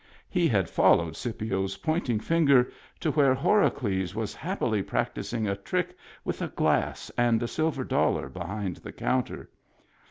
He 0.31 0.47
had 0.47 0.67
followed 0.67 1.15
Scipio's 1.15 1.77
pointing 1.77 2.19
finger 2.19 2.71
to 3.01 3.11
where 3.11 3.35
Horacles 3.35 4.15
was 4.15 4.33
happily 4.33 4.81
practising 4.81 5.47
a 5.47 5.55
trick 5.55 5.95
with 6.25 6.41
a 6.41 6.47
glass 6.47 7.11
and 7.19 7.43
a 7.43 7.47
silver 7.47 7.83
dollar 7.83 8.27
behind 8.27 8.77
the 8.77 8.93
counter. 8.93 9.51